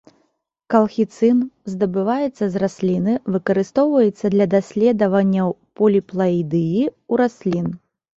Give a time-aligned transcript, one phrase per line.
[0.73, 1.41] Калхіцын,
[1.73, 7.67] здабываецца з расліны, выкарыстоўваецца для даследаванняў поліплаідыі ў раслін.